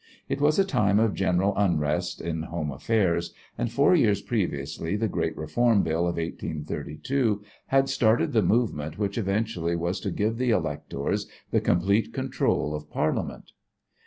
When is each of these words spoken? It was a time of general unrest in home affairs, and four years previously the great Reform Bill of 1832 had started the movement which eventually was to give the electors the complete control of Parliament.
It 0.29 0.41
was 0.41 0.57
a 0.57 0.65
time 0.65 0.99
of 0.99 1.13
general 1.13 1.53
unrest 1.55 2.21
in 2.21 2.41
home 2.41 2.71
affairs, 2.71 3.35
and 3.55 3.71
four 3.71 3.93
years 3.93 4.19
previously 4.23 4.95
the 4.95 5.07
great 5.07 5.37
Reform 5.37 5.83
Bill 5.83 6.07
of 6.07 6.15
1832 6.17 7.43
had 7.67 7.87
started 7.87 8.31
the 8.33 8.41
movement 8.41 8.97
which 8.97 9.19
eventually 9.19 9.75
was 9.75 9.99
to 9.99 10.09
give 10.09 10.39
the 10.39 10.49
electors 10.49 11.27
the 11.51 11.61
complete 11.61 12.13
control 12.15 12.73
of 12.73 12.89
Parliament. 12.89 13.51